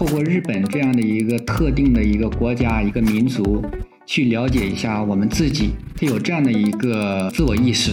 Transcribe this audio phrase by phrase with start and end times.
[0.00, 3.62] 透过日本这样的一个特定的一个国家、一个民族，
[4.06, 7.92] 去了解一下我们自己，他有这样的一个自我意识。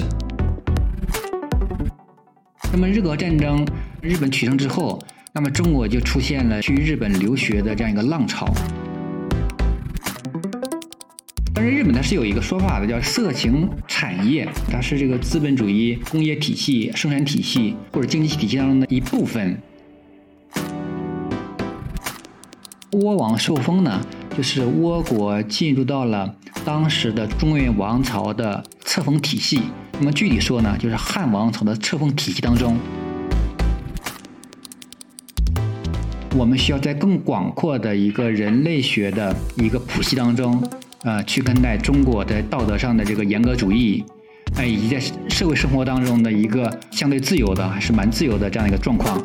[2.71, 3.67] 那么日俄战争，
[3.99, 4.97] 日本取胜之后，
[5.33, 8.49] 那么中国就出现了去日本留学的这样一个浪潮。
[11.53, 19.61] 但是日本它是有一个说法的，叫色情产业，它是这个资本主义工业体系、生产体系或者经济体系当中的一部分。
[22.97, 24.01] 倭王受封呢，
[24.35, 26.33] 就是倭国进入到了
[26.65, 29.61] 当时的中原王朝的册封体系。
[29.99, 32.75] 那么具体说呢，就是汉王朝的册封体系当中，
[36.35, 40.63] 我们需要在更广阔的一个人类学的一个谱系当中，
[41.03, 44.03] 呃，去看待中国的道德上的这个严格主义，
[44.55, 49.21] 哎，以及在社会生活当中的一个相对自由的，还是蛮自由的这样一个状况。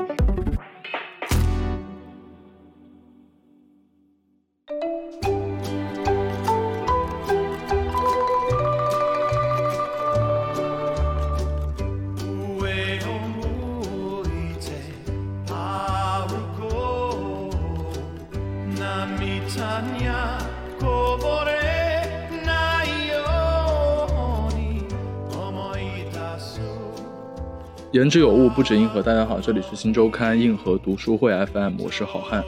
[27.93, 29.03] 言之有物，不止硬核。
[29.03, 32.43] 大家好，这里是新周刊硬核读书会 FM，我是好汉，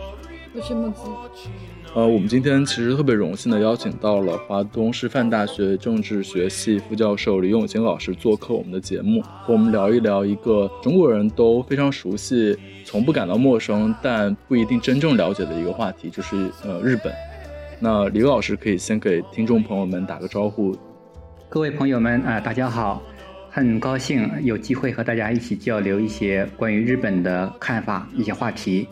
[0.54, 1.02] 我是木子。
[1.94, 17.12] 呃，我们今天其实特别荣幸的邀请到了华东师范大学政治学系副教授李永清老师做客我们的节目，和我们聊一聊一个中国人都非常熟悉、从不感到陌生，但不一定真正了解的一个话题，就是呃日本。
[17.80, 20.74] 那李老师可以先给听众朋友们打个招呼。
[21.50, 23.02] 各位朋友们啊，大家好。
[23.56, 28.88] 很高兴有机会和大家一起交流一些关于日本的看法，一些话题。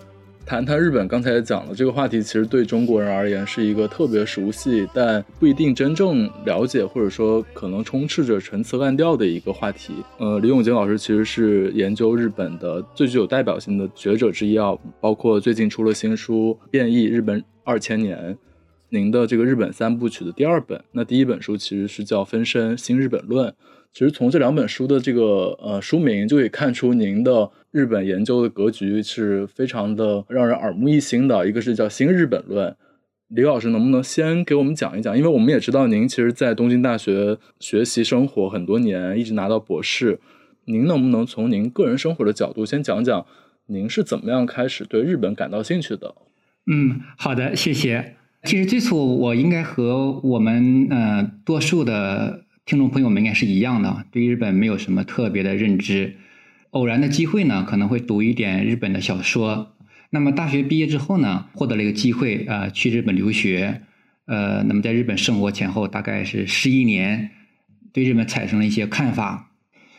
[0.46, 9.94] 谈谈日本，刚才讲了，这个话题其实对中国人而言是一个特别熟悉，但不一定真正了解，或者说可能充斥着陈词滥调的一个话题。
[10.18, 18.16] 呃，李永杰老师其实是研究日本的最具有代表性的学者之一啊，包括最近出了新书《变异日本二千年》，
[18.92, 23.48] 您的这个日本三部曲的第二本，那第一本书其实是叫《分身新日本论》。
[23.90, 31.48] 其实从这两本书的这个呃书名就可以看出，您的日本研究的格局是非常的让人耳目一新的。
[31.48, 32.70] 一个是叫《新日本论》，
[33.28, 35.16] 李老师能不能先给我们讲一讲？
[35.16, 40.20] 因为我们也知道您其实，在东京大学学习生活很多年，一直拿到博士。
[40.66, 43.24] 您能不能从您个人生活的角度先讲讲，
[43.68, 46.14] 您是怎么样开始对日本感到兴趣的？
[46.70, 48.16] 嗯，好的，谢谢。
[48.44, 52.44] 其实最初我应该和我们呃多数的。
[52.64, 56.14] 听众朋友们应该是一样的，对日本没有什么特别的认知。
[56.70, 59.74] 偶然的机会呢，可能会读一点日本的小说。
[60.10, 63.82] 那么大学毕业之后呢，获得了一个机会啊，去日本留学。
[64.26, 67.30] 呃，那么在日本生活前后大概是十一年，
[67.92, 69.50] 对日本产生了一些看法。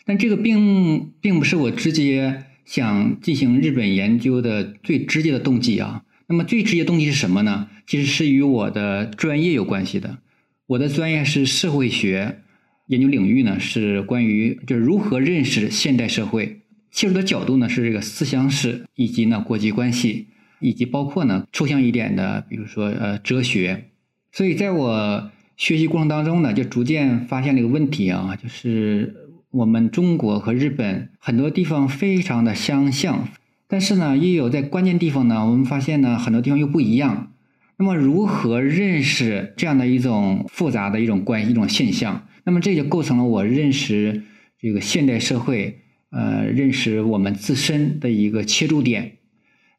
[0.05, 6.05] 但这个并并不是我直接想进行日本研究的最直接的动机啊。
[6.27, 7.69] 那么最直接动机是什么呢？
[7.85, 10.19] 其实是与我的专业有关系的。
[10.67, 12.39] 我的专业是社会学。
[12.87, 16.59] 研究领域呢是关于就是如何认识现代社会，
[16.91, 20.27] 切入的角度呢是这个思想史以及呢国际关系，
[20.59, 23.85] 以及包括呢抽象一点的，比如说呃哲学。
[24.33, 29.15] 所以在我学习过程当中呢，就逐渐发现了一个问题啊，就是
[29.49, 33.29] 我们中国和日本很多地方非常的相像，
[33.73, 37.31] 但是呢也有在关键地方呢，我们发现呢很多地方又不一样。
[37.79, 42.27] 那么如何认识这样的一种复杂的一种关系一种现象？
[42.43, 44.25] 那么这就构成了我认识
[44.61, 45.79] 这个现代社会，
[46.11, 49.13] 呃，认识我们自身的一个切入点。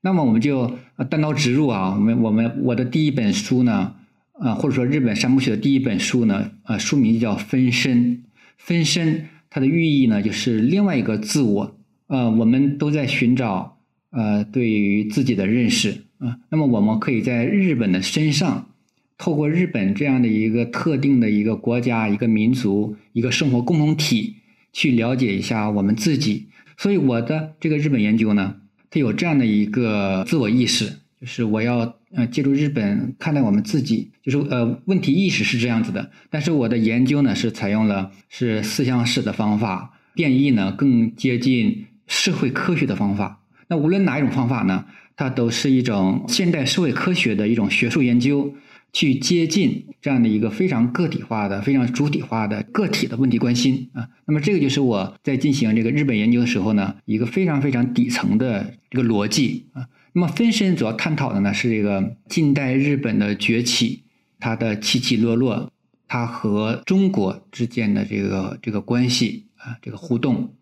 [0.01, 0.77] 那么我们就
[1.09, 3.95] 单刀直入啊，我们我们我的第一本书呢，
[4.41, 8.17] 呃，或者说日本三部曲的第一本书呢，呃，书名就叫《分身》。
[8.59, 11.79] 分身它的寓意呢，就是另外一个自我。
[12.09, 13.74] 呃，我们都在寻找
[14.15, 16.39] 呃对于自己的认识啊。
[16.49, 18.71] 那么我们可以在日本的身上。
[19.17, 24.35] 透过日本这样的一个特定的一个国家、一个民族、一个生活共同体，
[24.73, 26.49] 去了解一下我们自己。
[26.77, 28.57] 所以我的这个日本研究呢，
[28.91, 30.87] 它有这样的一个自我意识，
[31.21, 36.11] 就是我要呃借助日本看待我们自己，就是呃问题意识是这样子的。
[36.29, 43.44] 但是我的研究呢是采用了是思想史的方法，变异呢更接近社会科学的方法。
[43.69, 44.85] 那无论哪一种方法呢，
[45.17, 48.55] 它都是一种现代社会科学的一种学术研究。
[48.97, 59.89] 去接近这样的一个非常个体化的、非常主体化的个体的问题关心啊，那么这个就是我在进行这个日本研究的时候呢，一个非常非常底层的这个逻辑啊。
[60.13, 64.05] 那么分身主要探讨的呢是这个近代日本的崛起，
[64.39, 65.73] 它的起起落落，
[66.07, 70.55] 它和中国之间的这个这个关系啊，这个互动。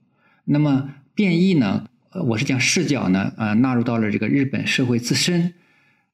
[0.46, 1.84] 那么变异呢，
[2.24, 5.54] 我是将视角呢呃纳入到了这个日本社会自身，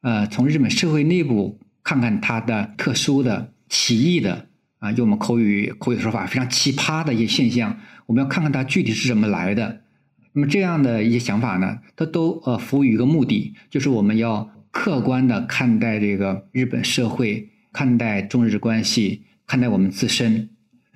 [0.00, 4.46] 呃，从日本社会内部看看它的特殊的、奇异的
[4.78, 9.80] 啊，用我们口语口语说法非常奇葩的一些现象，我们要看看它具体是怎么来的。
[10.32, 20.50] 那么这样的一些想法呢，它都呃服务于一个目的，就是我们要客观的看待这个日本社会，看待中日关系，看待我们自身。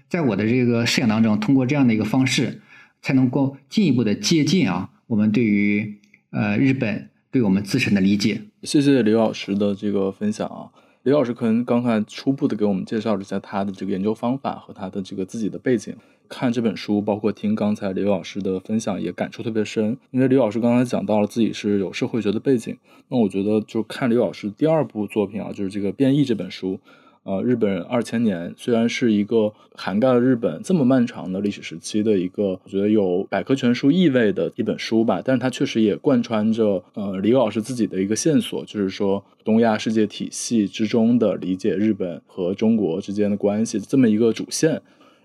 [0.08, 2.60] 在我的这个设想当中，通过这样的一个方式，
[3.00, 5.98] 才能够进一步的接近啊，我们对于
[6.30, 8.42] 呃日本对我们自身的理解。
[8.62, 10.70] 谢谢刘老师的这个分享啊。
[11.02, 15.96] 刘老师可能刚才初步的给我们介绍了一下他的这个研究方法和他的这个自己的背景。
[16.28, 19.98] 看这本书，包括听刚才刘老师的分享，也感触特别深。
[20.12, 22.78] 因为刘老师刚才讲到了自己是有社会学的背景，
[23.08, 26.80] 那我觉得就看刘老师第二部作品啊，就是这个《变异》这本书。
[27.24, 44.82] 呃，日本二千年虽然是一个涵盖了日本这么漫长的历史时期的一个，我觉得有百科全书意味的一本书吧，但是它确实也贯穿着呃李老师自己的一个线索，就是说东亚世界体系之中的理解日本和中国之间的关系这么一个主线。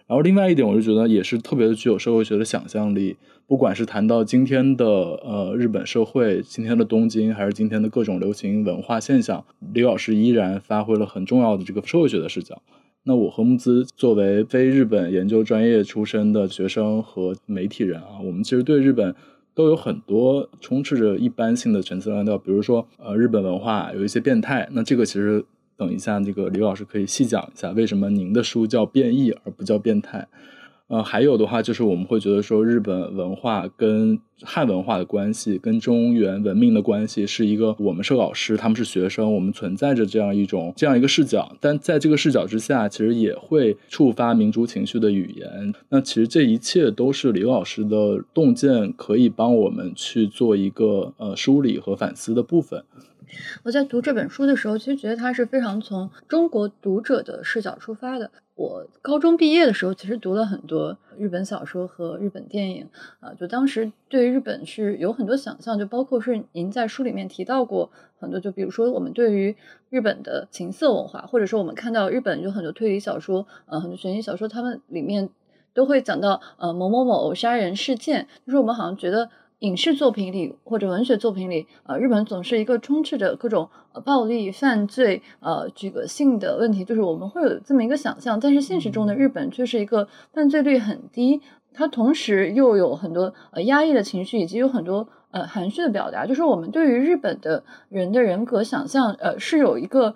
[0.07, 3.17] 然后另外一点，我就觉得也是特别的具有社会学的想象力。
[3.45, 9.43] 不管是谈到今天的呃日本社会，今天的东京，还是今天的各种流行文化现象，
[9.73, 12.61] 李老师依然发挥了很重要的这个社会学的视角。
[13.03, 19.13] 那我和木兹作为非日本研究专业出身的学生和媒体人啊，我们其实对日本
[19.53, 24.69] 都有很多充斥着一般性的陈词滥调，比如说呃日本文化有一些变态。
[24.71, 25.43] 那这个其实。
[25.77, 30.27] 等一下，这个李老师可以细讲一下，为什么您的书叫变异而不叫变态？
[30.87, 45.73] 呃，还有的话就是我们会觉得说，日本文化跟汉文化的关系，跟中原文明的关系，是一个我们是老师，他们是学生，我们存在着这样一种这样一个视角，但在这个视角之下，其实也会触发民族情绪的语言。
[45.89, 52.81] 那其实这一切都是李老师的洞见，可以帮我们去做一个呃梳理和反思的部分。
[53.63, 58.31] 我在读这本书的时候，其实觉得它是非常从中国读者的视角出发的。
[58.55, 62.89] 我高中毕业的时候，其实读了很多日本小说和日本电影，
[63.19, 69.55] 啊，就当时对日本是有很多想象，就包括是您在书里面提到过很多，就比如说我们对于
[69.91, 75.29] 日本的情色文化，或者说我们看到日本有很多推理小说，呃，很多悬疑小说，他们里面
[75.73, 79.29] 都会讲到呃某某某杀人事件，就是我们好像觉得。
[79.59, 83.69] 影视作品里或者文学作品里，呃，日本总是一个充斥着各种
[84.05, 88.39] 暴力、犯罪、呃，这个性的问题，就是我们会有这么一个想象。
[88.39, 91.41] 但是现实中的日本却是一个犯罪率很低，
[91.73, 96.27] 它同时又有很多呃压抑的情绪，以及有很多呃含蓄的表达。
[96.27, 100.15] 就是我们对于日本的人的人格想象，呃，是有一个。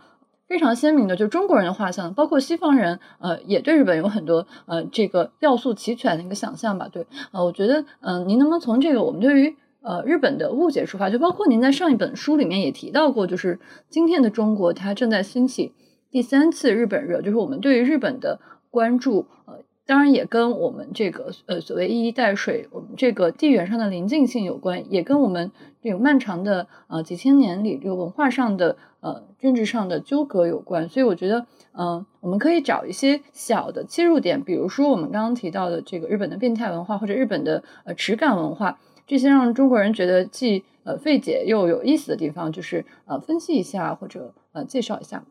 [0.52, 6.90] 非常鲜明的，就是中国人的画像，包括西方人，呃，也对日本有很多呃这个要素齐全的一个想象吧。
[6.92, 11.10] 对，呃，我觉得，嗯，您能不能从这个我们对于呃日本的误解出发？
[11.10, 15.72] 就包括您在上一本书里面也提到过，就是今天的中国它正在兴起
[16.12, 19.64] 第三次日本热，就是我们对于日本的关注，呃。
[19.88, 25.52] 当然也跟我们这个呃所谓一衣带水，我们这个地缘上的临近性有关，也跟我们
[25.82, 30.88] 这个漫长的呃几千年里这个文化上的呃政治上的纠葛有关。
[30.90, 45.24] 所以我觉得，嗯，我们可以找一些小的切入点，比如说我们刚刚提到的这个日本的变态文化，或者日本的呃耻感文化，这些让中国人觉得既呃费解又有意思的地方，就是呃分析一下或者呃介绍一下。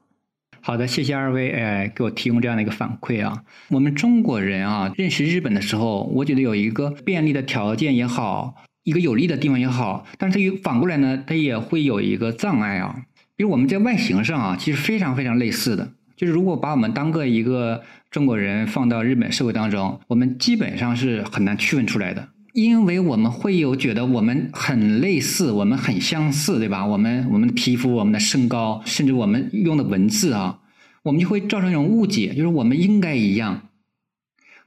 [0.63, 3.45] 好的，谢谢二位，哎，给我提供这样的一个反馈啊。
[3.71, 13.03] 我们中国人啊，认识日本的时候，我觉得有一个便利的条件也好，一个有利的地方也好，但是它反过来呢，它也会有一个障碍啊。
[13.37, 22.29] 比如我们在外形上啊，其实非常非常类似的，就是如果把我们当个一个中国人放到日本社会当中，我们基本上是很难区分出来的。
[22.53, 26.85] 因为我们会有觉得我们很类似，我们很相似，对吧？
[26.85, 30.59] 我们我们的皮肤、我们的身高，甚至我们用的文字啊，
[31.05, 33.69] 我们就会造成一种误解，就是我们应该一样。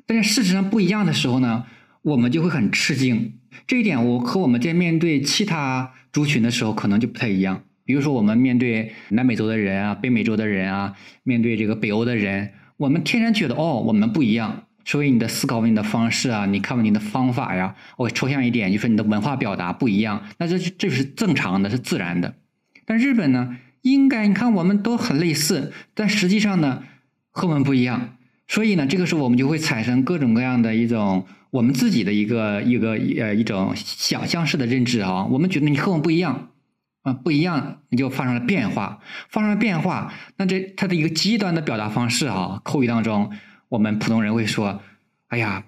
[0.06, 1.66] 但是事实上不一样的时候呢，
[2.02, 3.34] 我们就会很吃惊。
[3.68, 7.64] 这一点我和我们在面对其他族群的时候可能就不太一样。
[7.86, 10.94] 比如说我们面对南美洲的人啊、北美洲的人啊，
[11.24, 14.64] 面对这个北欧的人，我们天然觉得哦，我们不一样。
[14.86, 22.36] 所以你的思考、你的方式啊，你看问题的方法呀，我抽象一点，就是你的文化表达不一样，那这这是正常的，是自然的。
[22.86, 26.84] 但日本呢，应该你看我们都很类似，但实际上呢，
[27.32, 28.18] 和我们不一样。
[28.46, 35.24] 所以呢，这个时候我们就会产生各种各样的一种我们自己的一个一个呃一种想象式的认知啊。
[35.26, 36.50] 我们觉得你和我们不一样，
[37.04, 43.32] 啊，不一样，你就发生了变化，发生了变化，那这它的一个极端的表达方式啊，口语当中，
[43.70, 44.82] 我们普通人会说，
[45.28, 45.64] 哎呀，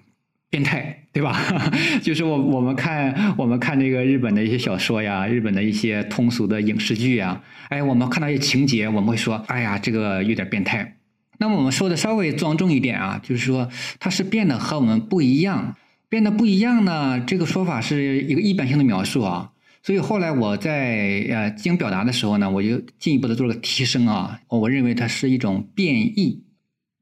[0.50, 1.40] 变态，对吧？
[2.02, 10.95] 就是我我们看我们看这个日本的一些小说呀，日本的一些通俗的影视剧呀，哎，我们看到一些情节，我们会说，哎呀，这个有点变态。
[11.38, 15.76] 那么我们说的稍微庄重一点啊，就是说它是变得和我们不一样，
[16.08, 19.52] 变得不一样呢，这个说法是一个一般性的描述啊。
[19.82, 26.42] 所以后来我在呃进行表达的时候呢，我就进一步的做了个提升啊，我认为它是一种变异，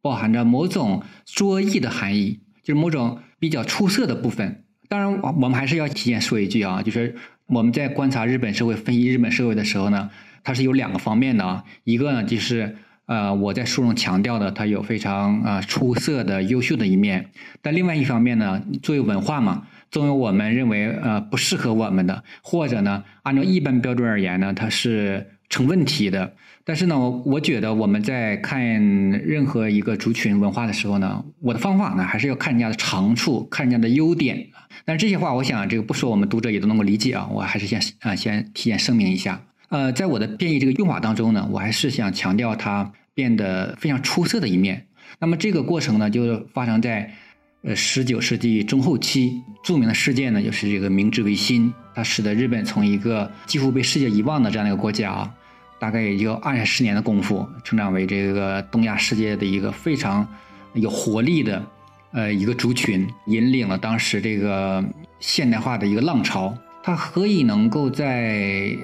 [0.03, 4.65] 包含着某种卓异的含义，就是某种比较出色的部分。
[4.87, 10.11] 当然，我我们还是要提前说一句啊，就是我们在观察日本社会、分析日本社会的时候呢，
[10.43, 12.77] 它是有两个方面的啊，一个呢就是
[13.07, 17.31] 呃我在书中强调的，它有非常啊出色的、优秀的一面，
[17.63, 19.67] 但另外一方面呢，作为文化嘛。
[19.91, 26.33] 作为我们认为呃不适合我们的，或者呢按照一般标准而言呢，它是成问题的。
[26.65, 34.49] 但是呢，我觉得我们在看任何一个族群文化的时候呢，我的方法呢还是要看人家的长处，看人家的优点。
[34.85, 37.29] 但是这些话，我想这个不说我们读者也都能够理解啊。
[37.31, 39.43] 我还是先啊先提前声明一下。
[39.69, 44.87] 呃，在我的变异这个用法当中呢，我还是想强调它变得非常出色的一面。
[45.19, 47.15] 那么这个过程呢，就发生在。
[47.67, 55.35] 呃，十九世纪中后期著名的事件呢，就是这个明治维新，它使得日本从一个几乎被世界遗忘的这样的一个国家啊，
[55.79, 60.29] 大概也就二十年的功夫，成长为这个东亚世界的一个非常
[60.75, 61.67] 有活力的
[62.13, 64.85] 呃一个族群，引领了当时这个
[65.19, 66.55] 现代化的一个浪潮。
[66.85, 68.77] 它何以能够在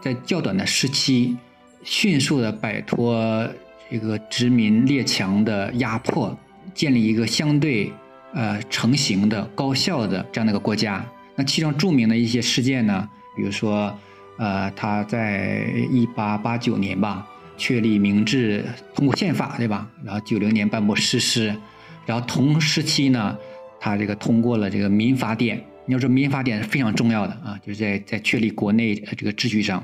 [0.00, 1.36] 在较短的时期
[1.82, 3.46] 迅速的摆脱
[3.90, 6.38] 这个殖民列强的压迫，
[6.72, 7.92] 建立一个相对。
[8.34, 11.02] 呃，成型的、高效的这样的一个国家，
[11.34, 13.98] 那其中著名的一些事件呢，比如说，
[14.36, 19.88] 呃，他在一八八九年吧，确立明治，通过宪法，对吧？
[20.04, 21.46] 然后九零年颁布实施，
[22.04, 23.34] 然后同时期呢，
[23.80, 25.64] 他这个通过了这个民法典。
[25.88, 29.82] 你要说民法典是非常重要的啊，就是在在确立国内这个秩序上。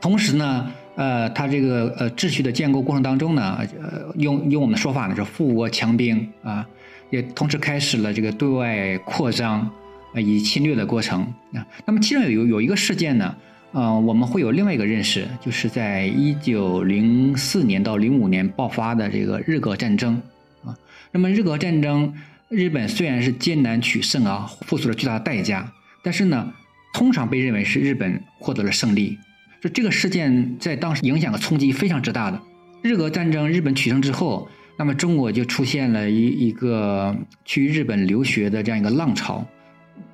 [0.00, 6.64] 同时呢，呃，他这个呃秩序的建构过程当中呢，呃，用用我们的说法呢，是富国强兵啊。
[7.10, 9.68] 也同时开始了这个对外扩张，
[10.14, 11.66] 呃，以侵略的过程啊。
[11.84, 13.34] 那么其中有有一个事件呢，
[13.72, 20.22] 呃，我们会有另外一个认识，就是在一九零四年到零五年爆发的这个日俄战争
[20.64, 20.76] 啊。
[21.10, 22.12] 那么日俄战争，
[22.48, 25.72] 日本虽然是艰难取胜啊，付出了巨大的代价，
[26.02, 26.52] 但是呢，
[26.92, 29.18] 通常被认为是日本获得了胜利。
[29.60, 32.40] 就这个事件在当时影响和冲击非常之大的。
[32.82, 34.48] 日俄战争，日本取胜之后。
[34.78, 39.42] 那么中国就出现了一一个去日本留学的这样一个浪潮，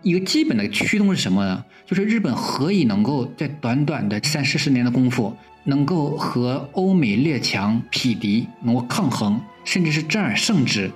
[0.03, 1.65] 一个基本的驱动是什么呢？
[1.85, 10.89] 就是日本何以能够在短短的三四十年的功夫，能够和欧美列强匹敌，能够抗衡，甚至是战而胜之。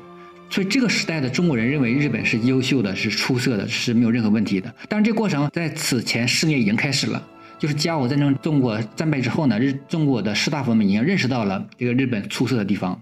[0.49, 4.75] 所以这个时代的中国人认为日本是优秀的，是出色的，是没有任何问题的。
[4.89, 13.01] 但是这过程在此前十年已经开始了，就是甲午战争中国战败之后呢，日中国的士大夫们已经认识到了这个日本出色的地方。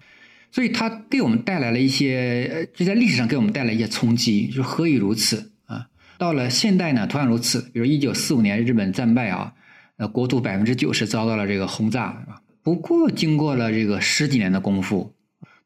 [0.51, 5.87] 所以它给我们带来了一些，就在历史上给我们带来一些冲击，就是何以如此啊？
[6.17, 7.61] 到了现代呢，同样如此。
[7.73, 9.53] 比如一九四五年日本战败啊，
[9.97, 12.41] 呃，国土百分之九十遭到了这个轰炸，是吧？
[12.63, 15.13] 不过经过了这个十几年的功夫，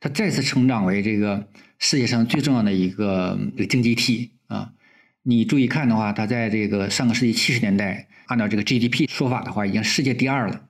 [0.00, 4.72] 它再次成长为这个世界上最重要的一个一个经济体啊。
[5.22, 10.62] 你注意看的话，它在这个上个世纪七十年代，按照这个 GDP 说法的话，已经世界第二了。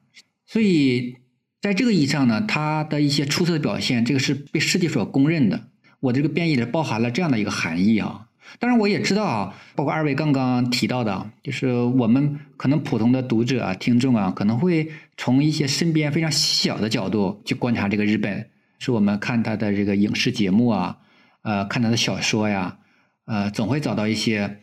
[0.46, 1.16] 所以。
[1.60, 5.66] 在这个意义上呢，它的一些出色的表现，这个是被世界所公认的。
[5.98, 8.28] 我这个编译的包含了这样的一个含义啊。
[8.60, 20.98] 当然，我也知道啊，包括二位刚刚提到的，就是我们可能普通的读者啊、听众啊，可能会从一些身边非常小的角度去观察这个日本，是我们看他的这个影视节目啊，
[21.42, 22.78] 呃，看他的小说呀，
[23.26, 24.58] 呃，总会找到一些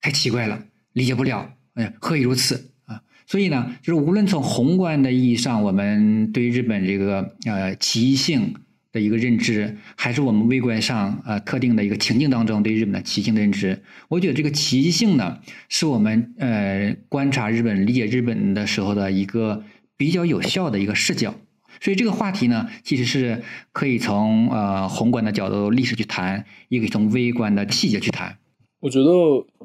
[0.00, 3.02] 太奇怪了，理解不了，哎，何以如此啊？
[3.26, 8.54] 所以呢，就是无论从宏观的意义上，我们对日本这个呃奇异性
[8.92, 19.64] 的一个认知，还是我们微观上呃特定的一个情境当中对日本的奇异性的认知，我觉得这个奇异性呢，是我们呃观察日本、理解日本的时候的一个
[19.96, 21.34] 比较有效的一个视角。
[21.80, 23.42] 所以这个话题呢，其实是
[23.72, 28.36] 可以从呃宏观的角度历史去谈，也可以从微观的细节去谈。
[28.80, 29.10] 我觉得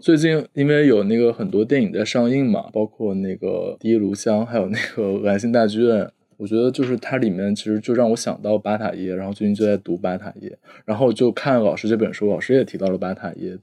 [0.01, 3.47] 最近因为有那个很多电影在上映嘛，包括那个
[3.79, 6.03] 《第一炉香》，还有那个《恶心大剧院》。
[6.37, 13.55] 我觉得就是它里面其实就让我想到巴塔耶，然后最近就在读巴塔耶，然后就看老师这本书，老师也提到了巴塔耶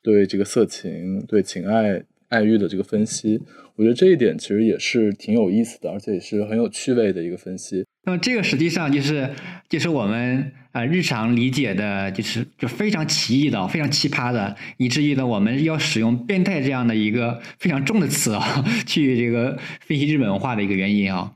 [0.00, 3.40] 对这个色情、对情爱爱欲的这个分析。
[3.76, 7.84] 我觉得这一点其实也是挺有意思的，而且也是很有趣味的一个分析。
[8.04, 9.30] 那么这个实际上就是
[9.68, 21.34] 就是我们呃日常理解的，就是就非常奇异的、非常奇葩的，以至于呢我们要使用“变态”这样的一个非常重的词啊， 去这个分析日本文化的一个原因啊。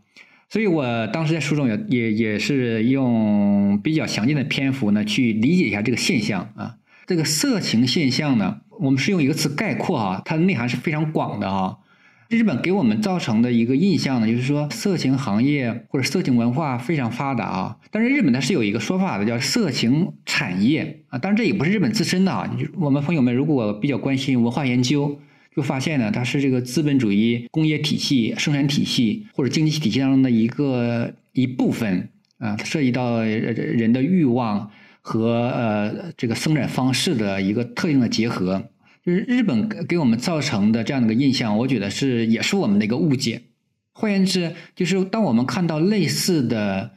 [0.48, 6.76] 所以我当时在书中也也也是用比较详尽的篇幅呢，去理解一下这个现象啊。
[7.06, 11.76] 这个色情现象呢，我们是用一个词概括啊，它的内涵是非常广的啊。
[12.28, 17.76] 日本给我们造成的一个印象呢，就是说色情行业或者色情文化非常发达啊。
[17.90, 21.18] 但是日本它是有一个说法的，叫色情产业啊。
[21.18, 22.50] 当然这也不是日本自身的啊。
[22.78, 25.20] 我们朋友们如果比较关心文化研究，
[25.54, 34.70] 就发现呢，它是这个资本主义工业体系、生产体系或者经济体系当中的一个一部分啊，它涉及到人的欲望
[35.02, 38.70] 和呃这个生产方式的一个特定的结合。
[39.04, 43.42] 就是日本给我们造成的这样的一个印象，我觉得是也是我们的一个误解。
[43.92, 46.92] 换言之，就是当我们看到类似的，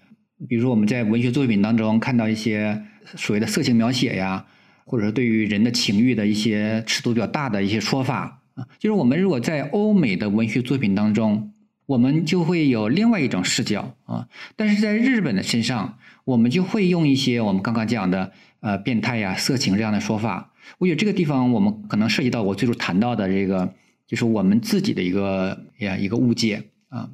[0.47, 2.79] 比如说我们在文学作品当中看到一些
[3.15, 4.45] 所谓的色情描写呀，
[4.85, 11.51] 或者说对于人的情欲的一些尺度比较大的一些说法啊，就是我们如果在欧美的文学作品当中，
[11.85, 20.51] 我们就会有另外一种视角啊，但是在日本的身上，我们就会用一些我们刚刚讲的呃变态呀、色情这样的说法。
[20.79, 23.73] 我觉得这个地方我们可能涉及到我最初谈到的这个，
[24.07, 27.11] 就是我们自己的一个呀一个误解啊。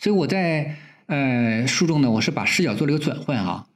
[0.00, 3.68] 所以我在呃书中呢，我是把视角做了一个转换哈。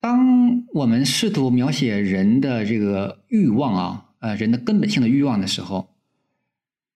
[0.00, 5.88] 当我们试图描写人的这个欲望啊，呃人的根本性的欲望的时候，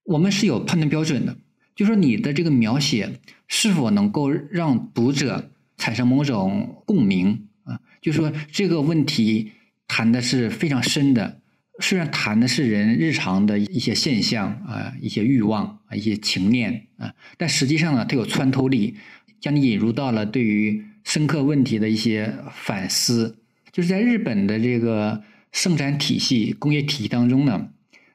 [0.05, 1.37] 我们是有判断标准的，
[1.75, 9.52] 就说你的这个描写是否能够让读者产生某种共鸣啊，就说这个问题
[9.88, 11.41] 谈的是非常深的。
[11.81, 18.94] 虽然谈的是人日常的一些现象啊，一些欲望啊，一些情念啊，但实际上呢，它有穿透力，
[19.40, 23.38] 将你引入到了对于深刻问题的一些反思。
[23.73, 27.70] 就是在日本的这个生产体系、工业体系当中呢，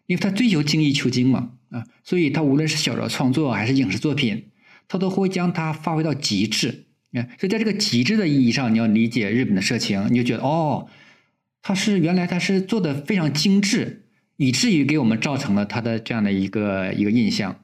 [0.08, 4.46] 因为他追求精益求精嘛啊，所以他无论是小说创作还是影视作品，
[4.88, 6.86] 他都会将它发挥到极致。
[7.14, 10.88] 啊，所以在这个极致的意义上，你要理解日本的色情，你就觉得哦。
[11.64, 14.06] 他是原来他是做的非常精致，
[14.38, 17.60] 以至于给我们造成了他的这样的一个一个印象。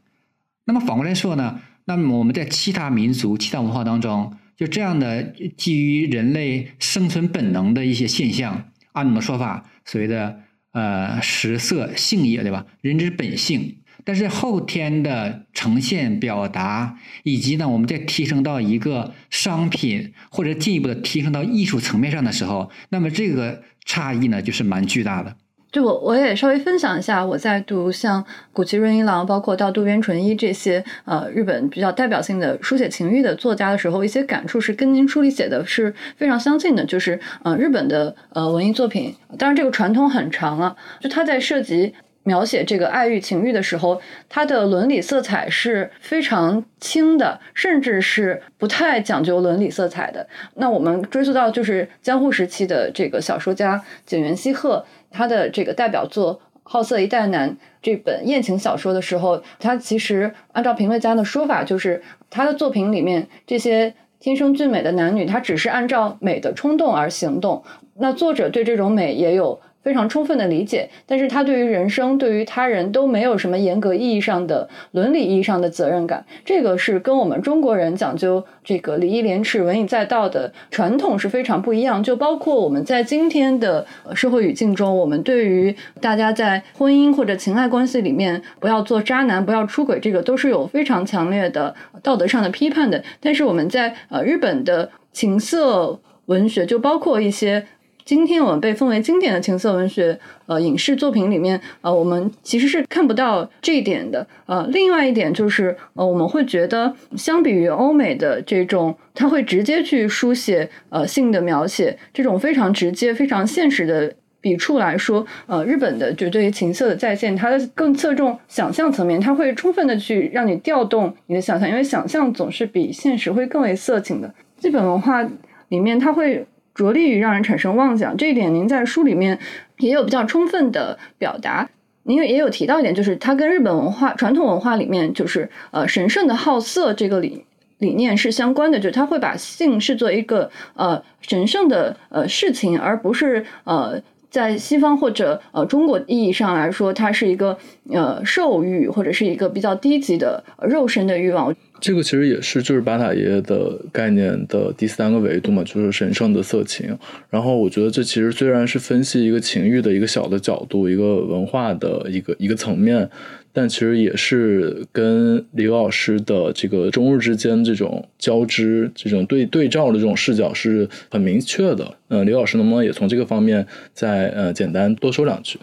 [0.65, 5.23] 那么反过来说呢，那么我们在其他民族、其他文化当中，就这样的
[5.55, 10.41] 基于人类生存本能的一些现象，按你们说法，所谓的
[10.73, 12.65] 呃食色性也，对吧？
[12.81, 13.77] 人之本性。
[14.03, 23.63] 但是后天的呈现、表达，以及呢，我们在提升到一个商品，或者进一步的提升到艺术层面上的时候，那么这个。
[23.85, 25.35] 差异呢，就是蛮巨大的。
[25.73, 36.85] 就我我也稍微分享一下，我在读像古崎润一郎，包括到渡边淳一这些呃日本比较代表性的书写情欲的作家的时候，一些感触是跟您书里写的是非常相近的。
[36.85, 41.95] 就是呃日本的呃文艺作品，当然这个传统很长啊，就它在涉及。
[42.25, 50.25] 描写这个爱欲情欲的时候，它的伦理色彩是非常轻的，甚至是不太讲究伦理色彩的。
[50.53, 67.63] 那我们追溯到就是江户时期的这个小说家井原西鹤，他的这个代表作《好色一代男》这本艳情小说的时候，他其实按照评论家的说法，就是他的作品里面这些天生俊美的男女，他只是按照美的冲动而行动。
[67.95, 69.61] 那作者对这种美也有。
[69.83, 76.25] 非常充分的理解，但是他对于人生、对于他人都没有什么严格意义上的伦理意义上的责任感。
[76.45, 82.01] 这个是跟我们中国人讲究这个礼义廉耻、文以载道的传统是非常不一样。
[82.01, 93.03] 就包括我们在今天的社会语境中，我们对于大家在婚姻或者情爱关系里面不要做渣男、不要出轨，这个都是有非常强烈的道德上的批判的。
[93.19, 97.65] 但是我们在呃日本的情色文学，就包括一些。
[98.05, 104.27] 今天我们被奉为经典的情色文学，呃，影视作品里面，呃，我们其实是看不到这一点的。
[104.45, 124.33] 呃，另外一点就是，呃，我们会觉得，相比于欧美的这种，他会直接去书写呃性的描写，这种非常直接、非常现实的笔触来说，呃，日本的绝对于情色的再现，它更侧重想象层面，它会充分的去让你调动你的想象，因为想象总是比现实会更为色情的。
[124.61, 125.23] 日本文化
[125.69, 126.45] 里面，它会。
[126.73, 129.39] 着力于让人产生妄想，这一点您在书里面
[129.77, 131.69] 也有比较充分的表达。
[132.03, 137.45] 您也有提到一点，就是它跟日本文化传统文化里面，就是呃神圣的好色这个理
[137.77, 147.57] 理念是相关的，就是他会把性视作一个呃神圣的呃事情，而不是呃在西方或者呃中国意义上来说，它是一个
[147.89, 151.55] 呃兽欲或者是一个比较低级的肉身的欲望。
[151.83, 156.97] 这个其实也是就是巴塔耶的概念的第三个维度嘛，就是神圣的色情。
[157.29, 163.09] 然后我觉得这其实虽然是分析一个情欲的一个小的角度，一个文化的一个一个层面，
[163.51, 171.93] 但其实也是跟李老师的这个中日之间这种交织、这种对对照的这种视角是很明确的。
[172.07, 175.59] 呃，李老师能不能也从这个方面再呃简单多说两句？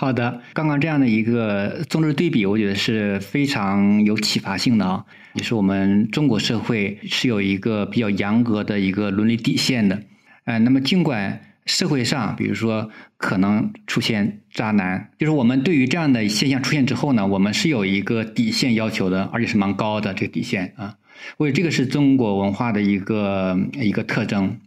[0.00, 5.04] 好的，刚刚这样的一个中日对比，我觉得是非常有启发性的啊。
[5.34, 10.02] 也是我们中国社会是有一个比较严格的一个伦理底线的，
[10.44, 20.94] 呃，那么尽管社会上，比如说可能出现渣男，就是我们对于这样的现象出现之后呢，我们是有一个底线要求的，而且是蛮高的这个底线啊。
[21.36, 24.58] 我这个是中国文化的一个一个特征，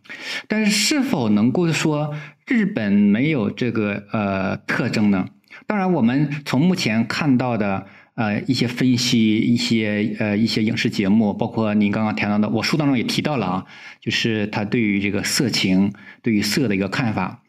[0.48, 2.13] 但是是否能够说
[2.48, 5.28] 日本没有这个呃特征呢？
[5.68, 7.86] 当然，我们从目前看到的。
[8.16, 13.66] 呃，一些分析，一些呃，一些影视节目，包括您刚刚谈到的，我书当中也提到了啊，
[14.00, 17.42] 就是他对于这个色情，对于色的一个看法。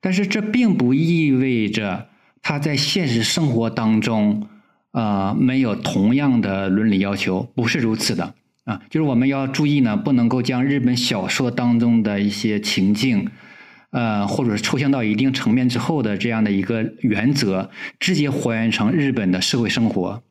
[0.00, 2.06] 但是这并不意味着
[2.40, 4.46] 他在现实生活当中，
[4.92, 8.82] 呃，没有同样的伦理要求，不是如此的啊。
[8.90, 13.28] 就是我们要注意呢，不能够将日本小说当中的一些情境。
[13.90, 17.68] 呃，或者是抽象到一定层面之后的这样的一个原则，
[18.00, 20.22] 直接还原成日本的社会生活，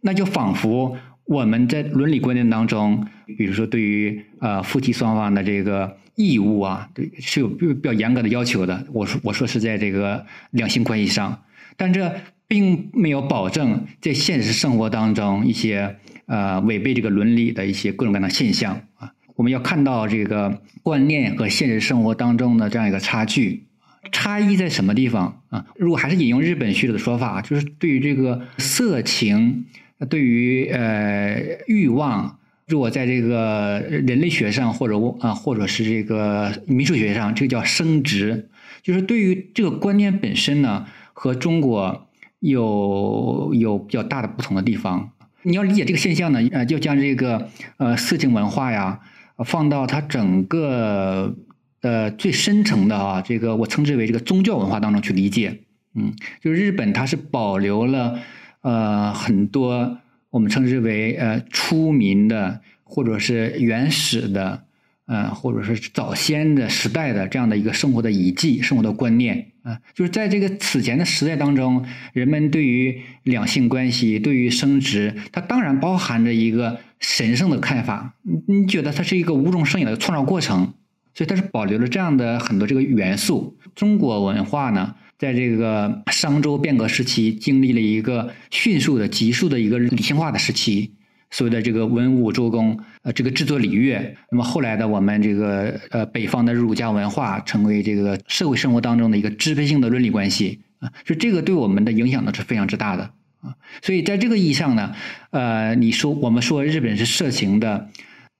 [0.00, 8.86] 那就仿佛我们在伦理观念当中，比如说对于呃夫妻双方的这个义务啊，对是有比较严格的要求的。
[8.90, 11.42] 我说我说是在这个两性关系上，
[11.76, 12.10] 但这
[12.46, 19.12] 并没有保证在现实生活当中一些呃违背这个伦理的一些各种各样的现象啊。
[19.34, 23.62] 我们要看到这个观念和现实生活当中的这样一个差距，
[24.10, 25.64] 差异在什么地方啊？
[25.76, 29.66] 如果还是引用日本学者的说法，就是对于这个色情，
[30.08, 32.36] 对于呃欲望，
[32.66, 38.48] 如果在这个人类学上或者啊或者是这个民俗学上，这个叫生殖，
[38.82, 42.08] 就是对于这个观念本身呢，和中国
[42.40, 45.12] 有有比较大的不同的地方。
[45.42, 49.00] 你要理解这个现象呢，呃，就将这个呃色情文化呀。
[49.46, 51.32] 放到它整个
[51.80, 55.60] 呃最深层的啊，这个我称之为这个宗教文化当中去理解，
[55.94, 58.18] 嗯，就是日本它是保留了
[58.62, 59.98] 呃很多
[60.30, 64.64] 我们称之为呃出民的或者是原始的
[65.06, 69.52] 呃或者是早先的时代的这样的一个生活的遗迹、生活的观念
[69.94, 76.80] 就是在这个此前的时代当中，人们对于两性关系、对于生殖，它当然包含着一个。
[77.00, 78.16] 神圣的看法，
[78.48, 80.74] 你觉得它是一个无中生有的创造过程，
[81.14, 83.56] 所以它是保留了这样的很多这个元素。
[83.76, 90.96] 中国文化呢，在这个商周变革时期，经历了一个迅速的、急速的一个理性化的时期。
[91.30, 92.80] 所谓的这个文武周公，
[93.12, 94.16] 这个制作礼乐。
[94.30, 103.10] 那么后来的我们这个呃北方的儒家文化，成为这个社会生活当中的一个支配性的伦理关系啊，就这个对我们的影响呢是非常之大的。
[103.40, 104.92] 啊，所以在这个意义上呢，
[105.30, 107.88] 呃，你说我们说日本是色情的，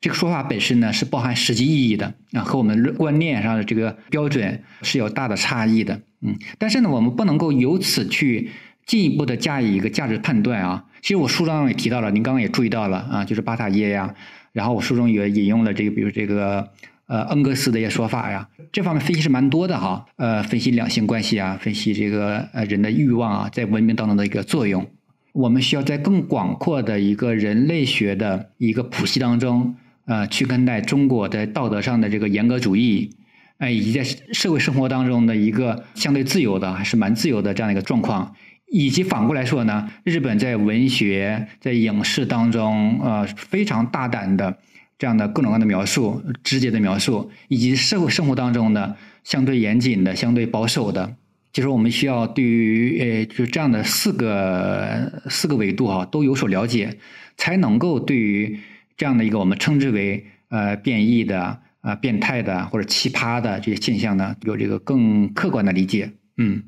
[0.00, 8.50] 这个说法本身呢是包含实际意义的啊，和我们观念上的这个标准是有大的差异的，嗯，但是呢，我们不能够由此去
[8.87, 10.85] 进一步的加以一个价值判断啊。
[11.00, 14.12] 其实我书当中也提到了，您刚刚也注意到了啊，就是巴塔耶呀，
[14.52, 16.68] 然后我书中也引用了这个，比如这个。
[17.08, 20.04] 呃，恩格斯的一些说法呀，这方面分析是蛮多的哈。
[20.16, 24.87] 呃，分析两性关系啊，分析这个呃人的欲望啊，在文明当中的一个作用。
[25.32, 33.08] 我们需要在更广阔的一个人类学的一个谱系当中，呃，去看待中国的道德上的这个严格主义，
[33.56, 38.34] 哎，以及在社会生活当中的一个相对自由的，还是蛮自由的这样一个状况。
[38.70, 44.59] 以及反过来说呢，日本在文学、在影视当中，呃，非常大胆的。
[45.00, 51.14] 这样的各种各样的描述，直接的描述，以及社会生活当中的相对严谨的、相对保守的，
[51.52, 56.98] 就是我们需要对于呃，就这样的四个四个维度啊，都有所了解，
[57.37, 58.59] 才能够对于
[58.96, 66.64] 这样的一个我们称之为呃变异的、啊变态的或者奇葩的这些现象呢，有这个更客观的理解，嗯。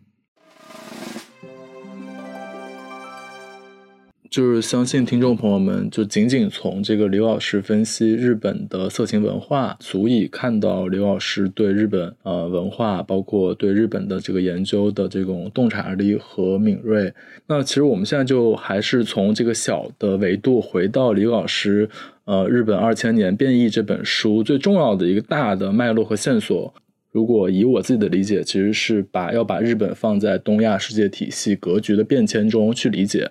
[4.30, 17.12] 就是相信听众朋友们，就仅仅从这个刘老师分析日本的色情文化，足以看到刘老师对日本呃文化，包括对日本的这个研究的这种洞察力和敏锐。
[17.48, 21.90] 那其实我们现在就还是从这个小的维度回到李老师
[22.24, 26.72] 呃《日本二千年变异》这本书最重要的一个大的脉络和线索。
[27.10, 33.28] 如果以我自己的理解，其实是把要把日本放在东亚世界体系格局的变迁中去理解，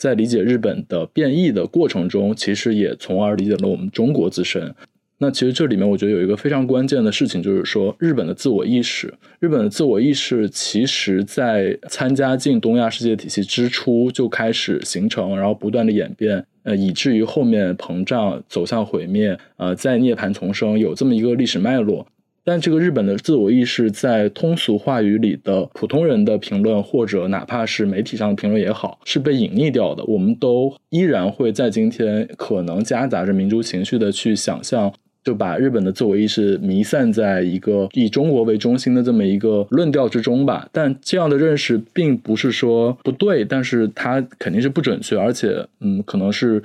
[0.00, 4.74] 在理解日本的变异的过程中，其实也从而理解了我们中国自身。
[5.18, 22.06] 那其实这里面我觉得有一个非常关键的事情，就是说日本的自我意识，日本的自我意识其实在参加进东亚世界体系之初就开始形成，然后不断的演变，呃，以至于后面膨胀走向毁灭，呃，在涅槃重生，有这么一个历史脉络。
[22.50, 30.02] 但这个日本的自我意识，在通俗话语里的普通人的评论，或者哪怕是媒体上的评论也好，是被隐匿掉的。
[30.06, 34.92] 我们都依然会在今天可能夹杂着民族情绪的去想象。
[35.22, 46.60] 就把日本的自我意识弥散在一个以中国为中心的这么一个论调之中吧，但这样的认识并不是说不对，但是它肯定是不准确，而且嗯，可能是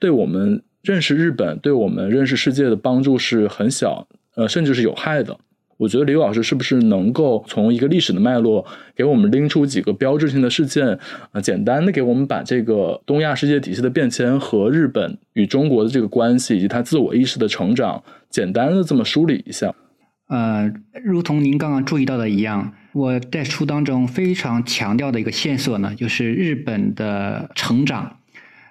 [0.00, 4.08] 对我们认识日本、对我们认识世界的帮助是很小，
[4.40, 5.36] 呃，甚至是有害的。
[5.76, 10.98] 我觉得李老师是不是能够从一个历史的脉络给我们拎出几个标志性的事件
[11.32, 11.40] 啊？
[11.42, 19.74] 简单的给我们把这个东亚世界体系的变迁和日本与中国的这个关系，以及他自我意识的成长，简单的这么梳理一下。
[20.28, 20.72] 呃，
[21.04, 28.16] 如同您刚刚注意到的一样，我在书当中非常强调的一个线索呢，就是日本的成长，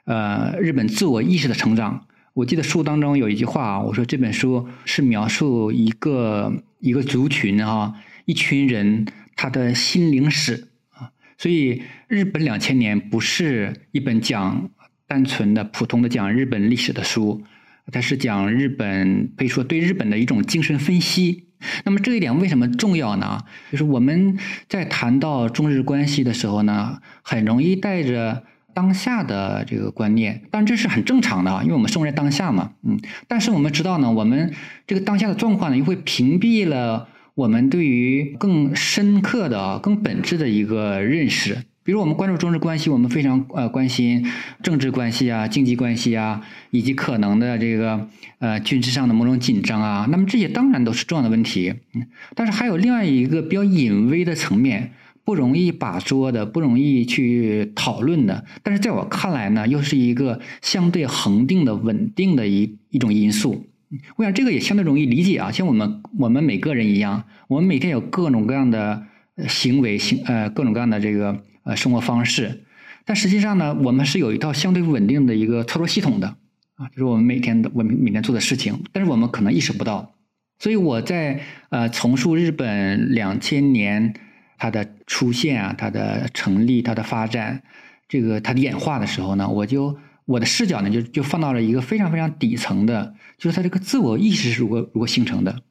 [0.06, 2.06] 呃，日本自我意识的成长。
[2.34, 14.70] 我记得书当中有一句话啊，我说这本书是描述一个一个族群啊，一群人他的心灵史啊，所以日本两千年不是一本讲
[15.08, 17.44] 单纯的普通的讲日本历史的书，
[17.92, 21.48] 它是讲日本可以说对日本的一种精神分析。
[21.84, 23.44] 那么这一点为什么重要呢？
[23.72, 24.38] 就是我们
[24.70, 28.44] 在谈到中日关系的时候呢，很容易带着。
[28.74, 32.98] 当下的这个观念，当然这是很正常的啊，因为我们生活在当下嘛，嗯。
[33.28, 34.54] 但是我们知道呢，我们
[34.88, 41.58] 这个当下的状况呢，又会屏蔽了我们对于更深刻的、更本质的一个认识。
[41.84, 44.26] 比如我们关注中日关系，我们非常呃关心
[44.62, 50.08] 政治关系啊、经济关系啊，以及可能的这个呃军事上的某种紧张啊。
[50.12, 52.06] 那么这些当然都是重要的问题，嗯。
[52.36, 54.92] 但是还有另外一个比较隐微的层面。
[55.30, 63.68] 不容易把捉的，不容易去讨论的，但是在我看来呢，又是一个相对恒定的、稳定的一一种因素。
[64.16, 69.04] 我想这个也相对容易理解啊，像我们我们每个人一样，我们每天有各种各样的
[69.48, 72.64] 行为、行呃各种各样的这个呃生活方式，
[73.06, 76.38] 但实际上呢，我们是有一套相对稳定的一个操作系统的
[76.74, 80.16] 啊，就是我们每天的我们每天做的事情，但是我们可能意识不到。
[80.58, 84.16] 所以我在呃重述日本两千年。
[84.60, 87.64] 它的出现啊，它的成立，它的发展，
[88.08, 95.64] 这个它的演化的时候呢，我就我的视角呢，就就放到了一个非常非常底层的，就是它这个自我意识是如何如何形成的。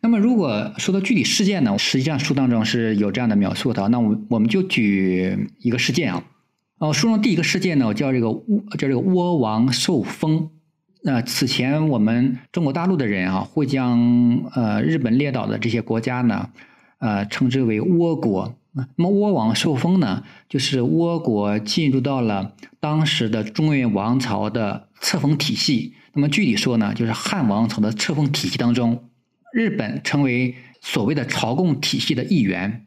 [0.00, 3.86] 那么，如果说到具体事件呢，实际上书当中是有这样的描述的。
[3.90, 6.24] 那我我们就举一个事件啊，
[6.78, 10.50] 哦，书中第一个事件呢，我叫这个倭叫这个倭王受封。
[11.04, 16.48] 那此前我们中国大陆的人啊，会将呃日本列岛的这些国家呢。
[17.02, 18.54] 呃，称之为倭国。
[18.74, 25.94] 那么倭王受封呢，就是倭国进入到了当时的中原王朝的册封体系。
[26.14, 29.10] 那么具体说呢，就是汉王朝的册封体系当中，
[29.52, 32.86] 日本成为所谓的朝贡体系的一员。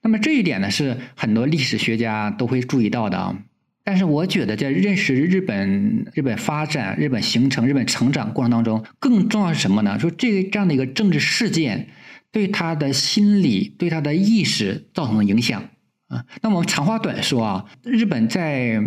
[0.00, 3.38] 那么这一点呢，是很多历史学家都会注意到的啊。
[3.84, 9.98] 但是我觉得，在认识日本、日本发展、日本形成、日本成长过程当中，更重要是什么呢？
[9.98, 11.88] 说这个这样的一个政治事件。
[12.34, 15.62] 对他的心理、对他的意识造成的影响
[16.08, 16.24] 啊。
[16.42, 18.82] 那我们长话短说啊，日本在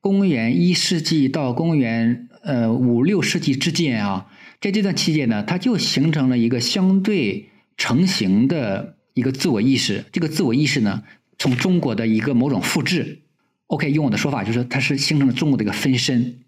[0.00, 4.28] 公元一世纪到公元呃五六世纪之间啊，
[4.60, 10.04] 在这段期间呢，它就形成了一个相对成型的一个自我意识。
[10.12, 11.02] 这个自我意识呢，
[11.38, 13.22] 从中国的一个某种复制
[13.66, 16.38] ，OK，用我的说法就是，它是形成了中国的一个分身。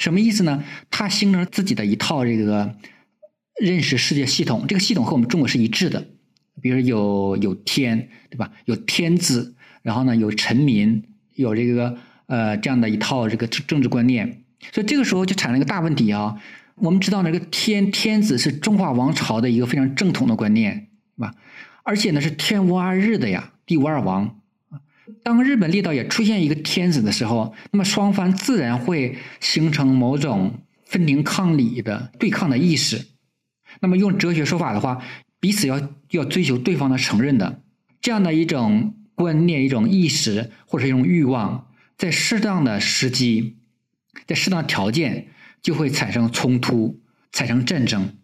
[0.00, 0.64] 什么意思呢？
[0.90, 2.74] 它形成了自己的一套这个。
[3.60, 6.06] 认识世界系统，这个系统和我们中国是一致的。
[6.60, 8.50] 比如有有天，对吧？
[8.64, 11.02] 有天子，然后呢有臣民，
[11.34, 14.42] 有这个呃这样的一套这个政治观念。
[14.72, 16.36] 所以这个时候就产生一个大问题啊。
[16.76, 21.34] 我们知道那个天天子是中华王朝的一个非常正统的观念，对吧？
[21.82, 24.40] 而且呢是天无二日的呀，地无二王。
[25.22, 33.06] 当日本列岛也出现一个天子的时候，那么双方自然会形成某种分庭抗礼的对抗的意识。
[33.80, 35.02] 那么用哲学说法的话，
[35.40, 37.62] 彼此要要追求对方的承认的
[38.00, 43.56] 这样的一种观念、一种意识或者一种欲望，在适当的时机，
[44.26, 45.28] 在适当条件
[45.62, 47.00] 就会产生冲突、
[47.32, 48.14] 产生战争。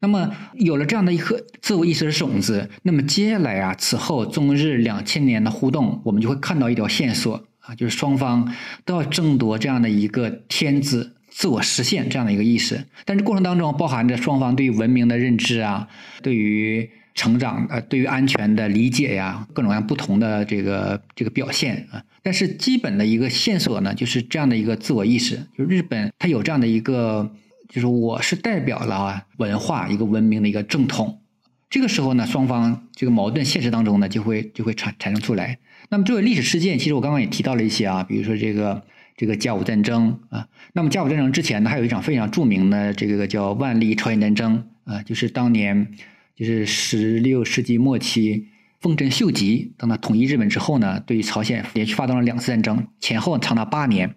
[0.00, 12.84] 那么有了这样的一颗自我意识的种子，那么接下来啊，此后中日两千年的互动，我们就会看到一条线索啊，就是双方都要争夺这样的一个天子自我实现这样的一个意识。
[13.04, 15.88] 但是过程当中包含着双方对于文明的认知啊，
[16.22, 22.04] 对于成长呃，对于安全的理解呀，各种各样不同的这个这个表现啊。
[22.22, 27.34] 但是基本的一个线索呢，就是这样的一个自我意识，就是日本它有这样的一个。
[27.66, 31.22] 就是我是代表了文化一个文明的一个正统，
[31.70, 35.58] 这个时候呢，双方这个矛盾现实当中呢，就会就会产产生出来。
[35.88, 38.84] 那么作为历史事件，其实我刚刚也提到了一些啊，比如说这个
[39.16, 40.48] 这个甲午战争啊。
[40.72, 45.92] 那么甲午战争之前呢，还有一场非常著名的这个叫万历朝鲜战争啊，就是当年
[46.34, 48.48] 就是十六世纪末期，
[48.80, 54.14] 丰臣秀吉等他统一日本之后呢，对于朝鲜连续发动了两次战争，前后长达八年。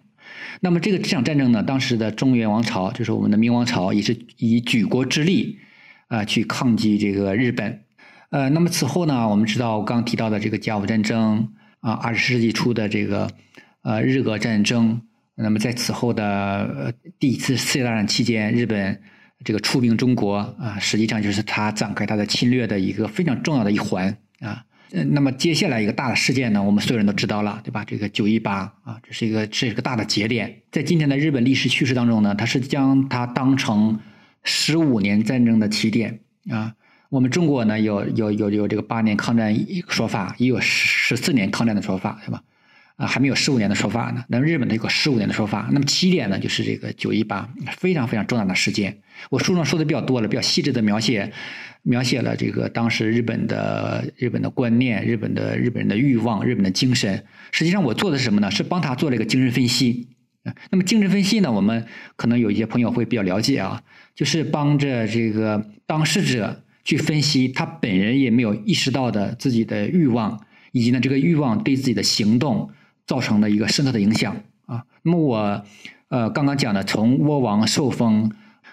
[0.60, 5.58] 那么这个这场战争呢，当时的中原王朝就是我们的明王朝，也是以举国之力
[6.08, 7.80] 啊去抗击这个日本。
[8.30, 11.48] 呃，那么此后呢，我们知道刚提到的这个甲午战争
[11.80, 13.30] 啊，二十世纪初的这个
[13.82, 15.00] 呃日俄战争。
[15.34, 19.00] 那么在此后的第一次世界大战期间，日本
[19.44, 24.64] 这个出兵中国啊，实际上就是他展开他的侵略的一个非常重要的一环啊。
[24.90, 27.84] 那么接下来一个大的事件呢，我们所有人都知道了，对吧？
[27.84, 34.00] 这个九一八啊，这是一个这是一个大的节点，在今天的日本历史叙事当中呢，它是将它当成
[34.42, 36.18] 十五年战争的起点
[36.50, 36.74] 啊。
[37.10, 39.54] 我们中国呢有有有有这个八年抗战
[39.88, 42.42] 说法，也有十四年抗战的说法，对吧？
[42.98, 44.24] 啊，还没有十五年的说法呢。
[44.28, 48.98] 那么日本的有个十五年的说法，那么起点呢就是这个九一八，非常非常重大的事件。
[49.30, 51.32] 我书上说的比较多了，比较细致的描写。
[51.84, 57.24] 描写了这个当时日本的日本的观念、日本的日本人的欲望、日本的精神。
[57.52, 58.50] 实际上，我做的是什么呢？
[58.50, 60.08] 是帮他做了一个精神分析。
[60.70, 61.50] 那么精神分析呢？
[61.50, 63.80] 我们可能有一些朋友会比较了解啊，
[64.14, 70.38] 就是帮着这个当事者去分析他本人也没有意识到的自己的欲望，
[70.72, 72.70] 以及呢这个欲望对自己的行动
[73.08, 74.84] 造成的一个深刻的影响啊。
[75.02, 75.64] 那么我
[76.08, 78.30] 呃刚刚讲的从倭王受封。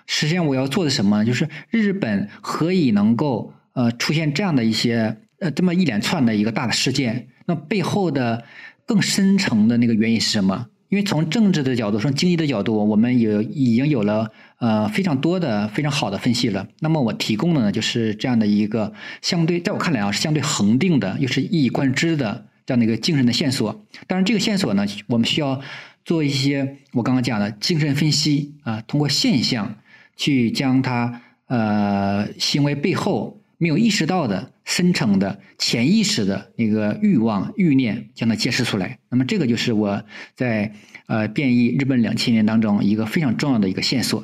[0.07, 1.25] 实际上我要做的什么？
[1.25, 7.29] 就是日本何以能够呃出现这样的一些呃这么一连串的一个大的事件？
[7.47, 8.43] 那背后的
[8.85, 10.67] 更深层的那个原因是什么？
[10.89, 16.67] 因为从政治的角度，从经济的角度，我们有已经有了呃非常多的非常好的分析了。
[16.81, 18.93] 那么我提供的呢，就是这样的一个
[19.23, 23.85] 相对在我看来啊是相对恒定的，又是一以贯之的这样的一个精神的线索。
[24.07, 25.61] 当然，这个线索呢，我们需要
[26.03, 29.75] 做一些我刚刚讲的精神分析啊，通过现象。
[30.17, 38.97] 去将他呃行为背后没有意识到的深层的潜意识的那个欲望欲念，将它揭示出来。
[39.09, 40.01] 那么这个就是我
[40.33, 40.73] 在
[41.07, 44.23] 呃变异日本两千年当中一个非常重要的一个线索。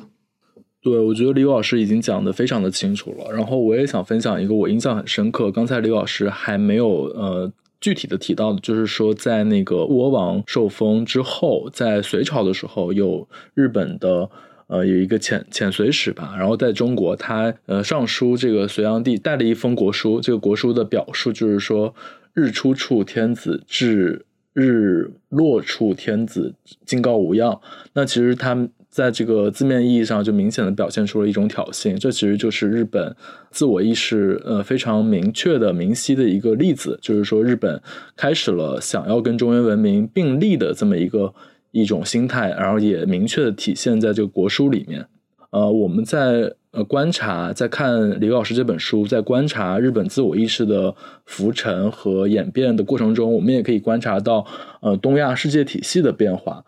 [0.80, 3.30] 对，我觉得李老师已经讲的非常的清楚了。
[3.30, 7.52] 然后我也想分享一个我印象很深刻，刚才李老师还没有呃
[7.82, 14.30] 具体的提到的，就是说在那个倭王受封之后，在隋朝的时候有日本的。
[14.68, 21.94] 呃，有一个遣遣隋使吧，然后在中国，他呃上书这个隋炀帝带了一封国书，这个国书的表述就是说，
[22.32, 26.54] 日出处天子至日落处天子
[26.86, 27.60] 敬告无恙。
[27.92, 33.16] 那其实他在这个字面意义上就明显的表现出了一种挑衅，这其实就是日本
[33.50, 37.82] 自我意识呃非常明确的明晰的一个例子，就是说日本
[38.14, 41.34] 开始了想要跟中原文明并立的这么一个。
[41.74, 45.06] 一种心态，然后也明确的体现在这个国书里面。
[45.52, 54.46] 呃，我们在呃观察，在看李老师这本书，在观察日本自我意识的浮沉和演变的过程中，我们也可以观察到
[54.82, 56.62] 呃东亚世界体系的变化。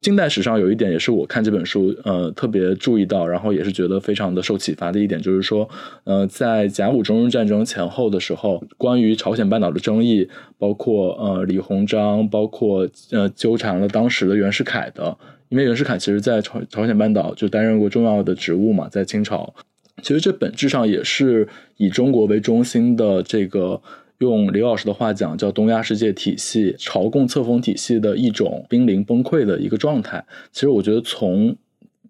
[0.00, 5.68] 近代史上有一点也是我看这本书，呃，特别注意到，然后也是觉得非常的受启发的一点，就是说，
[6.04, 15.14] 呃，在甲午中日战争前后的时候，关于朝鲜半岛的争议，包括呃李鸿章，包括呃纠缠了当时的袁世凯的，
[15.50, 19.54] 因为袁世凯其实在朝朝鲜半岛就担任过重要的职务嘛，在清朝，
[20.00, 21.46] 其实这本质上也是
[21.76, 23.82] 以中国为中心的这个。
[24.20, 30.24] 用刘老师的话讲，叫东亚世界体系、朝贡册封体系的一种濒临崩溃的一个状态。
[30.52, 31.56] 其实，我觉得从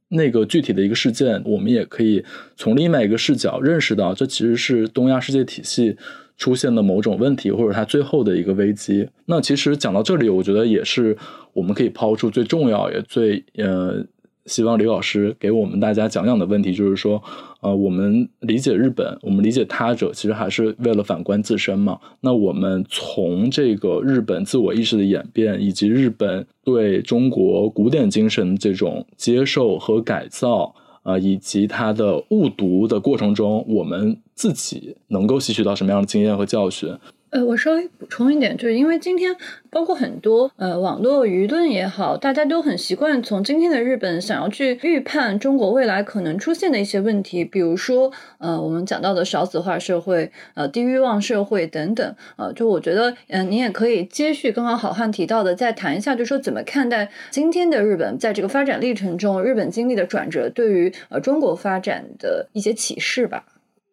[0.09, 2.25] 那个具体的一个事件，我们也可以
[2.57, 5.97] 从另外一个视角认识到，这其实是东亚世界体系
[6.37, 9.09] 出现的某种问题，或者它最后的一个危机。
[9.27, 11.17] 那其实讲到这里，我觉得也是
[11.53, 14.05] 我们可以抛出最重要也最呃。
[14.47, 17.23] 希望刘老师给我们大家讲讲的问题，就是说，
[17.61, 21.99] 呃，我们理解日本，我们理解他者，其实还是为了反观自身嘛。
[22.21, 36.93] 那我们从这个日本自我意识的演变，以及日本对中国古典精神这种接受和改造，呃，以及它的误读的过程中，我们自己能够吸取到什么样的经验和教训？
[37.31, 39.37] 呃，我稍微补充一点，就是因为今天
[39.71, 52.17] 包括很多呃网络舆论也好，大家都很习惯从今天的日本想要去预判中国未来可能出现的一些问题，比如说呃我们讲到的少子化社会、呃低欲望社会等等。
[52.37, 63.45] 呃，就我觉得，嗯，你也可以接续刚刚好汉提到的，再谈一下，就说怎么看待今天的日本在这个发展历程中，日本经历的转折对于呃中国发展的一些启示吧。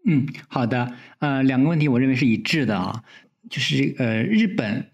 [0.09, 3.03] 嗯，好的，呃，两个问题我认为是一致的啊。
[3.49, 4.87] 就是呃，日本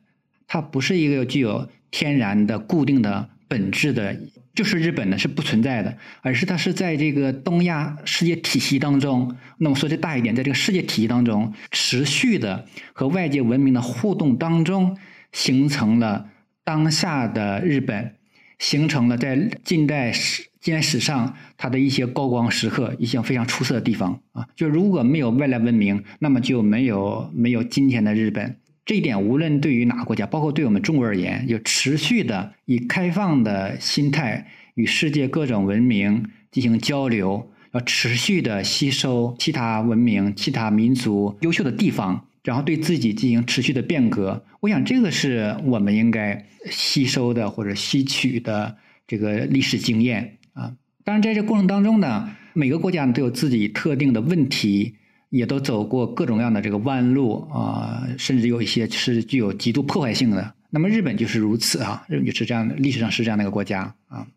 [0.47, 4.19] 它不是一个具有天然的固定的本质的，
[4.55, 14.97] 就是日本呢是不存在的，而是它是在这个东亚世界体系当中，那么说的大一点，在这个世界体系当中持续的和外界文明的互动当中，
[15.31, 16.29] 形成了
[16.63, 18.15] 当下的日本，
[18.59, 24.47] 形成了在近代史近代史上它的一些高光时刻，一些非常出色的地方啊。
[24.55, 28.55] 就如果没有外来文明，那么就没有没有今天的日本。
[28.85, 44.45] 这一点无论对于哪个国家，包括对我们中国而言，就持续的以开放的心态与世界各种文明进行交流，要持续的吸收其他文明、其他民族优秀的地方，然后对自己进行持续的变革。
[44.61, 50.73] 我想这个是我们应该吸收的或者吸取的这个历史经验啊。
[51.03, 54.95] 当然，在这过程当中呢，每个国家都有自己特定的问题。
[55.33, 60.53] 也都走过各种各样的这个弯路啊，甚至有一些是具有极度破坏性的。
[60.69, 64.27] 那么日本就是如此啊，日本就是这样的，历史上是这样的一个国家啊。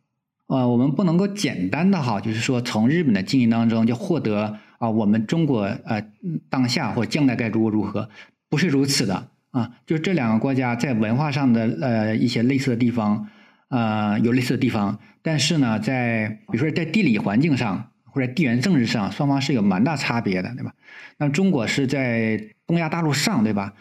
[0.47, 6.03] 呃，我们不能够简单的哈，就是说从日本的经验当中就获得啊，我们中国呃
[6.49, 8.09] 当下或将来该如何如何，
[8.49, 9.73] 不是如此的啊。
[9.85, 13.29] 就是这两个国家在文化上的呃一些类似的地方，
[13.69, 17.91] 呃有类似的地方，但是呢，在比如说在地理环境上。
[18.17, 20.73] 或者地缘政治上，双方是有蛮大差别的，对吧？
[21.19, 23.75] 那中国是在东亚大陆上，对吧？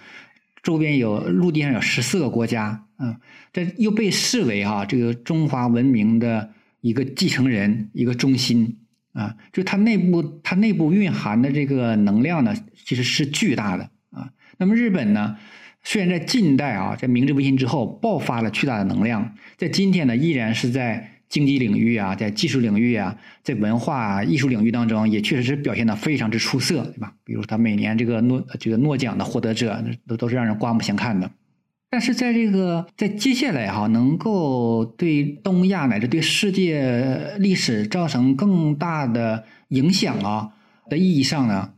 [0.61, 3.15] 周边有陆地上有十四个国家，嗯，
[3.53, 8.77] 这又被视为哈这个中华文明的一个继承人、一个中心
[9.13, 12.53] 啊，就它内部它内部蕴含的这个能量呢，
[12.85, 14.29] 其实是巨大的啊。
[14.57, 15.37] 那么日本呢，
[15.85, 21.11] 虽然在近代啊，在明治维新之后爆发了巨大的能量，在今天呢，依然是在。
[21.27, 27.13] 经济领域啊，在技术领域啊，在文化艺术领域当中，也确实是表现的非常之出色，对吧？
[27.25, 31.29] 比如他每年这个诺这个诺奖的获得者，都都是让人刮目相看的。
[31.89, 40.51] 但是在这个在接下来哈，能够对东亚乃至对世界历史造成更大的影响啊
[40.87, 41.73] 的意义上呢，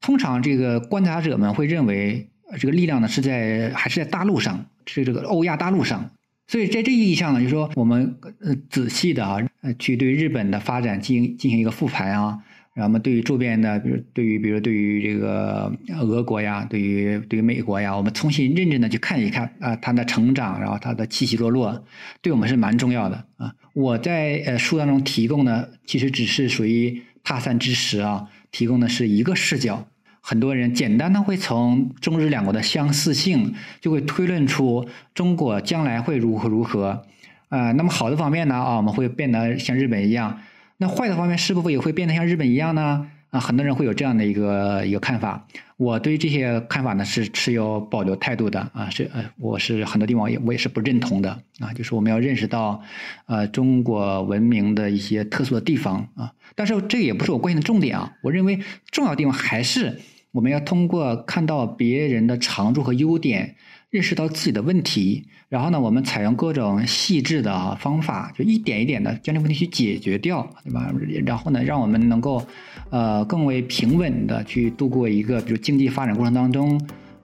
[0.00, 6.10] 通常这个观察者们会认为，这个力量呢是在还是在大陆上，是这个欧亚大陆上。
[6.48, 12.38] 所以在这意义上呢，就是说我们呃仔细的啊，呃去对日本的发展进行进行一个复盘啊，
[12.72, 21.84] 然后我们对于周边的，比如对于比如对于这个俄国呀，对于对于美国呀，我们重新认真的去看一看啊，它的成长，然后它的起起落落，
[22.22, 23.52] 对我们是蛮重要的啊。
[23.74, 29.88] 我在呃书当中提供的其实只是属于他山之石啊，提供的是一个视角。
[30.28, 37.04] 很多人简单的会从中日两国的相似性，就会推论出中国将来会如何如何，
[37.48, 40.40] 啊，那么好的方面呢，啊，我们会变得像日本一样，
[40.78, 43.06] 那坏的方面是不是也会变得像日本一样呢？
[43.30, 45.46] 啊，很多人会有这样的一个一个看法。
[45.76, 52.82] 我对这些看法呢是持有保留态度的，啊，是呃，我是很多地方也我也是不认同的，啊，就是我们要认识到，
[53.26, 58.58] 呃，中国文明的一些特殊的地方啊，但是这个也不是我关心的重点啊，我认为
[58.90, 60.00] 重要地方还是。
[60.36, 63.56] 我们要通过看到别人的长处和优点，
[63.88, 70.92] 认识到自己的问题，然后呢，我们采用各种细致的方法，就一点一点的将这个问题去解决掉，对吧？
[71.24, 72.44] 然后呢，让我们能够
[72.90, 76.78] 呃更为平稳的去度过一个比如经济发展过程当中，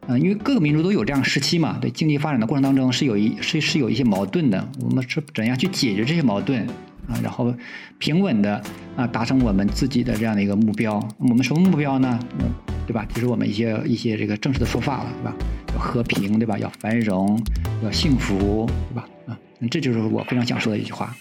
[0.07, 6.67] 嗯，因为各个民族都有这样时期嘛，对经济发展的过程当中是有一是是有一些矛盾的，我们是怎样去解决这些矛盾
[7.09, 7.19] 啊？
[7.23, 7.55] 然后
[7.99, 8.63] 平稳的
[8.97, 10.99] 啊达成我们自己的这样的一个目标。
[11.19, 12.19] 我们什么目标呢？
[12.39, 12.53] 嗯
[12.85, 13.07] 对吧？
[13.15, 15.37] 就是我们一些一些这个正式的说法了，对吧？
[15.73, 16.59] 要和平，对吧？
[16.59, 17.41] 要繁荣，
[17.85, 19.09] 要幸福，对吧？
[19.29, 19.39] 啊，
[19.71, 21.15] 这就是我非常想说的一句话。